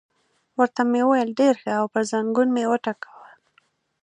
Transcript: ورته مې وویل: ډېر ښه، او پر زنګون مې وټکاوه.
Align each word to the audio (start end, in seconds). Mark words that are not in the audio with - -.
ورته 0.59 0.81
مې 0.91 1.01
وویل: 1.05 1.29
ډېر 1.39 1.55
ښه، 1.61 1.71
او 1.79 1.85
پر 1.93 2.03
زنګون 2.11 2.47
مې 2.55 2.63
وټکاوه. 2.71 3.29